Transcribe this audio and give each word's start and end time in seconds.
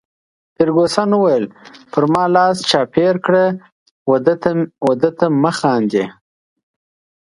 فرګوسن 0.55 1.09
وویل: 1.15 1.45
پر 1.91 2.03
ما 2.13 2.23
لاس 2.35 2.55
چاپیره 2.69 3.19
کړه، 3.25 3.45
وه 4.87 4.93
ده 5.03 5.09
ته 5.19 5.25
مه 5.41 5.51
خاندي. 5.57 6.05